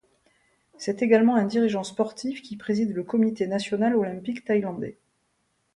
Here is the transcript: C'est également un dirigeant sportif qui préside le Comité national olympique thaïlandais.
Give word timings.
C'est 0.79 1.03
également 1.03 1.35
un 1.35 1.45
dirigeant 1.45 1.83
sportif 1.83 2.41
qui 2.41 2.57
préside 2.57 2.89
le 2.95 3.03
Comité 3.03 3.45
national 3.45 3.95
olympique 3.95 4.43
thaïlandais. 4.43 4.97